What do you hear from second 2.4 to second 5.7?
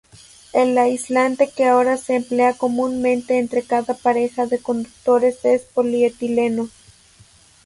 comúnmente entre cada pareja de conductores es